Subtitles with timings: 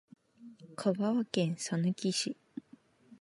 [0.77, 2.35] 香川県さぬき市